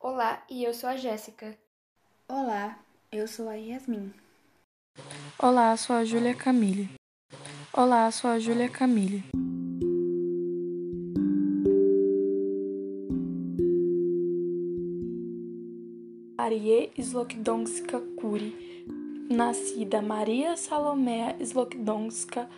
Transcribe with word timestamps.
Olá, 0.00 0.44
e 0.48 0.62
eu 0.62 0.72
sou 0.72 0.88
a 0.88 0.96
Jéssica. 0.96 1.58
Olá, 2.28 2.78
eu 3.10 3.26
sou 3.26 3.48
a 3.48 3.54
Yasmin. 3.54 4.14
Olá, 5.36 5.76
sou 5.76 5.96
a 5.96 6.04
Júlia 6.04 6.36
Camille. 6.36 6.88
Olá, 7.72 8.08
sou 8.12 8.30
a 8.30 8.38
Júlia 8.38 8.68
Camille. 8.68 9.24
Marie 16.38 16.92
Slokdonska 16.96 18.00
Kuri, 18.20 18.86
nascida 19.28 20.00
Maria 20.00 20.56
Salomea 20.56 21.36
Slokdonska, 21.40 22.48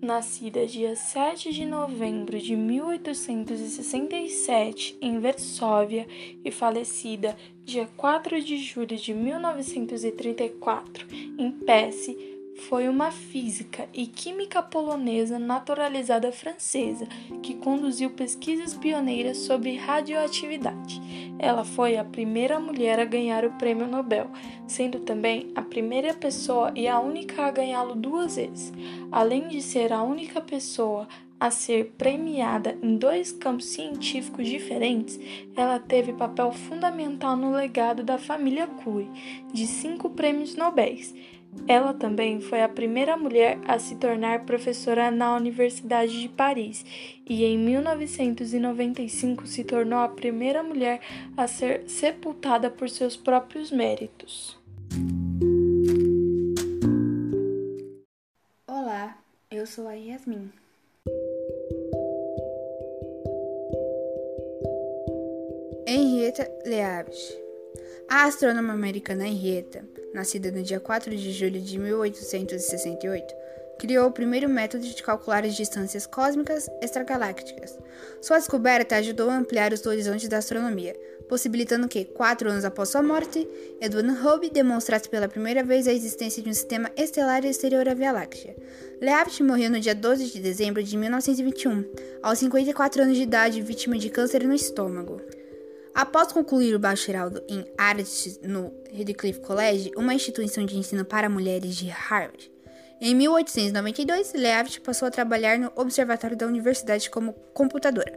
nascida 0.00 0.64
dia 0.66 0.94
7 0.94 1.52
de 1.52 1.66
novembro 1.66 2.38
de 2.38 2.54
1867 2.56 4.96
em 5.00 5.18
Varsóvia 5.18 6.06
e 6.44 6.50
falecida 6.50 7.36
dia 7.64 7.88
4 7.96 8.40
de 8.40 8.58
julho 8.58 8.96
de 8.96 9.12
1934 9.12 11.06
em 11.38 11.50
Pesce, 11.50 12.37
foi 12.58 12.88
uma 12.88 13.10
física 13.10 13.88
e 13.94 14.06
química 14.06 14.62
polonesa 14.62 15.38
naturalizada 15.38 16.30
francesa 16.32 17.06
que 17.42 17.54
conduziu 17.54 18.10
pesquisas 18.10 18.74
pioneiras 18.74 19.38
sobre 19.38 19.76
radioatividade. 19.76 21.00
Ela 21.38 21.64
foi 21.64 21.96
a 21.96 22.04
primeira 22.04 22.58
mulher 22.58 22.98
a 22.98 23.04
ganhar 23.04 23.44
o 23.44 23.52
prêmio 23.52 23.86
Nobel, 23.86 24.30
sendo 24.66 25.00
também 25.00 25.50
a 25.54 25.62
primeira 25.62 26.12
pessoa 26.12 26.72
e 26.74 26.88
a 26.88 26.98
única 26.98 27.44
a 27.44 27.50
ganhá-lo 27.50 27.94
duas 27.94 28.36
vezes. 28.36 28.72
Além 29.10 29.48
de 29.48 29.62
ser 29.62 29.92
a 29.92 30.02
única 30.02 30.40
pessoa 30.40 31.06
a 31.40 31.50
ser 31.50 31.94
premiada 31.96 32.76
em 32.82 32.96
dois 32.96 33.30
campos 33.30 33.66
científicos 33.66 34.48
diferentes, 34.48 35.18
ela 35.56 35.78
teve 35.78 36.12
papel 36.12 36.50
fundamental 36.50 37.36
no 37.36 37.52
legado 37.52 38.02
da 38.02 38.18
família 38.18 38.66
Curie, 38.66 39.08
de 39.52 39.66
cinco 39.66 40.10
prêmios 40.10 40.56
Nobel. 40.56 40.98
Ela 41.66 41.92
também 41.92 42.40
foi 42.40 42.62
a 42.62 42.68
primeira 42.68 43.16
mulher 43.16 43.58
a 43.66 43.78
se 43.78 43.96
tornar 43.96 44.44
professora 44.44 45.10
na 45.10 45.36
Universidade 45.36 46.20
de 46.20 46.28
Paris 46.28 46.84
e 47.26 47.44
em 47.44 47.58
1995 47.58 49.46
se 49.46 49.64
tornou 49.64 49.98
a 49.98 50.08
primeira 50.08 50.62
mulher 50.62 51.00
a 51.36 51.46
ser 51.46 51.88
sepultada 51.88 52.70
por 52.70 52.88
seus 52.88 53.16
próprios 53.16 53.70
méritos. 53.70 54.58
Olá, 58.66 59.18
eu 59.50 59.66
sou 59.66 59.86
a 59.88 59.92
Yasmin. 59.92 60.50
Henrietta 65.86 66.50
Leavitt 66.66 67.47
a 68.08 68.24
astrônoma 68.24 68.72
americana 68.72 69.28
Henrietta, 69.28 69.84
nascida 70.14 70.50
no 70.50 70.62
dia 70.62 70.80
4 70.80 71.14
de 71.14 71.30
julho 71.30 71.60
de 71.60 71.78
1868, 71.78 73.34
criou 73.78 74.08
o 74.08 74.12
primeiro 74.12 74.48
método 74.48 74.82
de 74.82 75.02
calcular 75.02 75.44
as 75.44 75.54
distâncias 75.54 76.06
cósmicas 76.06 76.68
extragalácticas. 76.82 77.78
Sua 78.22 78.38
descoberta 78.38 78.96
ajudou 78.96 79.28
a 79.28 79.36
ampliar 79.36 79.72
os 79.72 79.84
horizontes 79.84 80.26
da 80.26 80.38
astronomia, 80.38 80.96
possibilitando 81.28 81.86
que, 81.86 82.06
quatro 82.06 82.50
anos 82.50 82.64
após 82.64 82.88
sua 82.88 83.02
morte, 83.02 83.46
Edwin 83.80 84.10
Hubble 84.10 84.50
demonstrasse 84.50 85.08
pela 85.08 85.28
primeira 85.28 85.62
vez 85.62 85.86
a 85.86 85.92
existência 85.92 86.42
de 86.42 86.48
um 86.48 86.54
sistema 86.54 86.90
estelar 86.96 87.44
exterior 87.44 87.86
à 87.88 87.94
Via 87.94 88.10
Láctea. 88.10 88.56
Leavitt 89.00 89.42
morreu 89.42 89.70
no 89.70 89.78
dia 89.78 89.94
12 89.94 90.32
de 90.32 90.40
dezembro 90.40 90.82
de 90.82 90.96
1921, 90.96 91.84
aos 92.22 92.38
54 92.38 93.02
anos 93.02 93.16
de 93.16 93.22
idade, 93.22 93.60
vítima 93.60 93.98
de 93.98 94.08
câncer 94.08 94.44
no 94.44 94.54
estômago. 94.54 95.20
Após 95.98 96.30
concluir 96.30 96.76
o 96.76 96.78
bacharelado 96.78 97.42
em 97.48 97.64
artes 97.76 98.38
no 98.40 98.72
Radcliffe 98.96 99.40
College, 99.40 99.90
uma 99.96 100.14
instituição 100.14 100.64
de 100.64 100.78
ensino 100.78 101.04
para 101.04 101.28
mulheres 101.28 101.74
de 101.74 101.88
Harvard, 101.88 102.52
em 103.00 103.16
1892, 103.16 104.32
Leavitt 104.32 104.80
passou 104.80 105.08
a 105.08 105.10
trabalhar 105.10 105.58
no 105.58 105.72
Observatório 105.74 106.36
da 106.36 106.46
Universidade 106.46 107.10
como 107.10 107.32
computadora. 107.52 108.16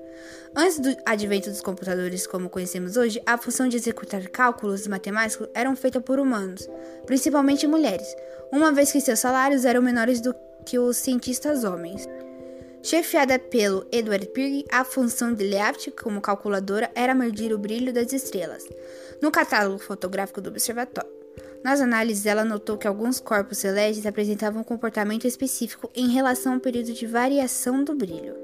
Antes 0.55 0.77
do 0.77 0.95
advento 1.07 1.49
dos 1.49 1.61
computadores 1.61 2.27
como 2.27 2.51
conhecemos 2.51 2.97
hoje, 2.97 3.19
a 3.25 3.35
função 3.35 3.67
de 3.67 3.77
executar 3.77 4.27
cálculos 4.27 4.85
matemáticos 4.85 5.49
era 5.55 5.75
feita 5.75 5.99
por 5.99 6.19
humanos, 6.19 6.69
principalmente 7.07 7.65
mulheres, 7.65 8.15
uma 8.51 8.71
vez 8.71 8.91
que 8.91 9.01
seus 9.01 9.17
salários 9.17 9.65
eram 9.65 9.81
menores 9.81 10.21
do 10.21 10.35
que 10.67 10.77
os 10.77 10.97
cientistas 10.97 11.63
homens. 11.63 12.07
Chefiada 12.83 13.37
pelo 13.37 13.85
Edward 13.91 14.25
Pigg, 14.27 14.65
a 14.71 14.83
função 14.83 15.33
de 15.33 15.43
Leavitt 15.43 15.91
como 15.91 16.19
calculadora 16.19 16.89
era 16.95 17.13
medir 17.13 17.53
o 17.53 17.57
brilho 17.57 17.93
das 17.93 18.11
estrelas 18.11 18.67
no 19.21 19.29
catálogo 19.29 19.77
fotográfico 19.77 20.41
do 20.41 20.49
observatório. 20.49 21.11
Nas 21.63 21.79
análises, 21.79 22.25
ela 22.25 22.43
notou 22.43 22.79
que 22.79 22.87
alguns 22.87 23.19
corpos 23.19 23.59
celestes 23.59 24.07
apresentavam 24.07 24.61
um 24.61 24.63
comportamento 24.65 25.27
específico 25.27 25.91
em 25.95 26.09
relação 26.09 26.53
ao 26.53 26.59
período 26.59 26.91
de 26.91 27.05
variação 27.05 27.83
do 27.83 27.93
brilho. 27.93 28.35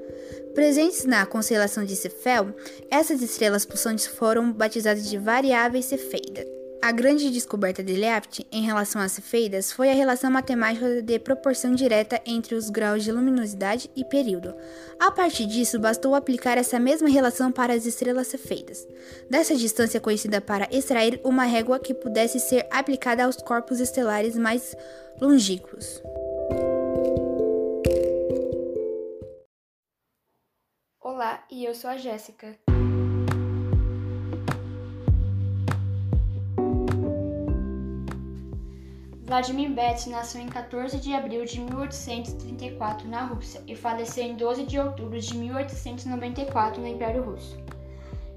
Presentes 0.54 1.04
na 1.04 1.26
constelação 1.26 1.84
de 1.84 1.96
Cephel, 1.96 2.54
essas 2.88 3.20
estrelas 3.20 3.66
pulsantes 3.66 4.06
foram 4.06 4.52
batizadas 4.52 5.10
de 5.10 5.18
variáveis 5.18 5.86
Cefeidas. 5.86 6.57
A 6.80 6.92
grande 6.92 7.28
descoberta 7.30 7.82
de 7.82 7.94
Leavitt 7.94 8.46
em 8.52 8.62
relação 8.62 9.00
às 9.00 9.12
cefeidas 9.12 9.72
foi 9.72 9.90
a 9.90 9.94
relação 9.94 10.30
matemática 10.30 11.02
de 11.02 11.18
proporção 11.18 11.74
direta 11.74 12.20
entre 12.24 12.54
os 12.54 12.70
graus 12.70 13.02
de 13.02 13.10
luminosidade 13.10 13.90
e 13.96 14.04
período. 14.04 14.54
A 14.98 15.10
partir 15.10 15.46
disso, 15.46 15.80
bastou 15.80 16.14
aplicar 16.14 16.56
essa 16.56 16.78
mesma 16.78 17.08
relação 17.08 17.50
para 17.50 17.72
as 17.72 17.84
estrelas 17.84 18.28
cefeidas. 18.28 18.86
Dessa 19.28 19.56
distância 19.56 20.00
conhecida 20.00 20.40
para 20.40 20.68
extrair 20.70 21.20
uma 21.24 21.44
régua 21.44 21.80
que 21.80 21.92
pudesse 21.92 22.38
ser 22.38 22.64
aplicada 22.70 23.24
aos 23.24 23.36
corpos 23.36 23.80
estelares 23.80 24.38
mais 24.38 24.76
longínquos. 25.20 26.00
Olá, 31.00 31.44
e 31.50 31.64
eu 31.64 31.74
sou 31.74 31.90
a 31.90 31.96
Jéssica. 31.96 32.56
Vladimir 39.28 39.68
Betts 39.68 40.06
nasceu 40.06 40.40
em 40.40 40.48
14 40.48 40.96
de 40.96 41.12
abril 41.12 41.44
de 41.44 41.60
1834 41.60 43.06
na 43.06 43.26
Rússia 43.26 43.60
e 43.66 43.76
faleceu 43.76 44.24
em 44.24 44.34
12 44.34 44.64
de 44.64 44.78
outubro 44.78 45.20
de 45.20 45.36
1894 45.36 46.80
no 46.80 46.88
Império 46.88 47.22
Russo. 47.22 47.58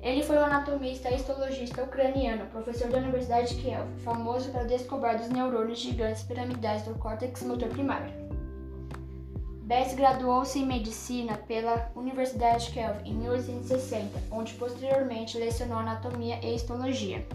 Ele 0.01 0.21
foi 0.21 0.35
um 0.35 0.43
anatomista 0.43 1.09
e 1.09 1.15
histologista 1.15 1.83
ucraniano, 1.83 2.45
professor 2.47 2.89
da 2.89 2.97
Universidade 2.97 3.55
de 3.55 3.61
Kiev, 3.61 3.87
famoso 4.03 4.51
pela 4.51 4.65
descoberta 4.65 5.19
dos 5.19 5.29
neurônios 5.29 5.79
gigantes 5.79 6.23
piramidais 6.23 6.81
do 6.81 6.93
córtex 6.95 7.41
motor 7.43 7.69
primário. 7.69 8.11
Betts 9.61 9.95
graduou-se 9.95 10.59
em 10.59 10.65
medicina 10.65 11.37
pela 11.37 11.89
Universidade 11.95 12.65
de 12.65 12.71
Kiev 12.73 12.97
em 13.05 13.13
1860, 13.13 14.23
onde 14.29 14.55
posteriormente 14.55 15.37
lecionou 15.37 15.77
anatomia 15.77 16.37
e 16.43 16.53
histologia. 16.53 17.25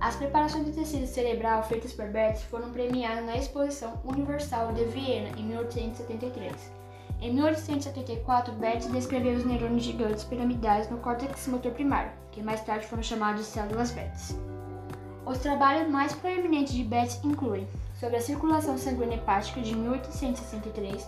As 0.00 0.16
preparações 0.16 0.64
de 0.64 0.72
tecido 0.72 1.06
cerebral 1.06 1.62
feitas 1.62 1.92
por 1.92 2.08
Betts 2.08 2.42
foram 2.44 2.70
premiadas 2.70 3.22
na 3.22 3.36
Exposição 3.36 4.00
Universal 4.02 4.72
de 4.72 4.84
Viena 4.84 5.28
em 5.38 5.44
1873. 5.44 6.54
Em 7.20 7.34
1874, 7.34 8.54
Betts 8.54 8.90
descreveu 8.90 9.34
os 9.34 9.44
neurônios 9.44 9.82
gigantes 9.82 10.24
piramidais 10.24 10.88
no 10.88 10.96
córtex 10.96 11.46
motor 11.48 11.72
primário, 11.72 12.12
que 12.32 12.42
mais 12.42 12.64
tarde 12.64 12.86
foram 12.86 13.02
chamados 13.02 13.42
de 13.42 13.46
células 13.48 13.90
Betts. 13.90 14.34
Os 15.26 15.36
trabalhos 15.36 15.90
mais 15.90 16.14
proeminentes 16.14 16.72
de 16.72 16.82
Betts 16.82 17.20
incluem 17.22 17.68
sobre 17.98 18.16
a 18.16 18.22
circulação 18.22 18.78
sanguínea 18.78 19.16
hepática 19.16 19.60
de 19.60 19.76
1863, 19.76 21.06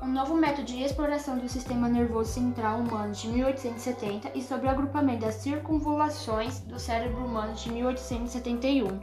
um 0.00 0.06
novo 0.08 0.34
método 0.34 0.64
de 0.64 0.82
exploração 0.82 1.36
do 1.36 1.48
sistema 1.48 1.88
nervoso 1.88 2.32
central 2.32 2.78
humano 2.78 3.12
de 3.12 3.26
1870 3.28 4.30
e 4.34 4.42
sobre 4.42 4.68
o 4.68 4.70
agrupamento 4.70 5.26
das 5.26 5.34
circunvulações 5.34 6.60
do 6.60 6.78
cérebro 6.78 7.24
humano 7.24 7.54
de 7.54 7.72
1871. 7.72 9.00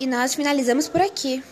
E 0.00 0.06
nós 0.06 0.34
finalizamos 0.34 0.88
por 0.88 1.02
aqui. 1.02 1.44